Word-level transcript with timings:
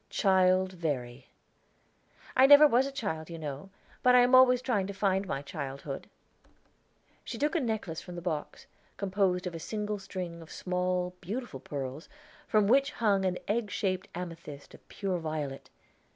"Child 0.09 0.71
Verry." 0.73 1.27
"I 2.35 2.47
never 2.47 2.65
was 2.67 2.87
a 2.87 2.91
child, 2.91 3.29
you 3.29 3.37
know; 3.37 3.69
but 4.01 4.15
I 4.15 4.21
am 4.21 4.33
always 4.33 4.59
trying 4.59 4.87
to 4.87 4.95
find 4.95 5.27
my 5.27 5.43
childhood." 5.43 6.09
She 7.23 7.37
took 7.37 7.53
a 7.53 7.59
necklace 7.59 8.01
from 8.01 8.15
the 8.15 8.21
box, 8.23 8.65
composed 8.97 9.45
of 9.45 9.53
a 9.53 9.59
single 9.59 9.99
string 9.99 10.41
of 10.41 10.49
small, 10.51 11.13
beautiful 11.21 11.59
pearls, 11.59 12.09
from 12.47 12.65
which 12.65 12.93
hung 12.93 13.25
an 13.25 13.37
egg 13.47 13.69
shaped 13.69 14.07
amethyst 14.15 14.73
of 14.73 14.89
pure 14.89 15.19
violet. 15.19 15.69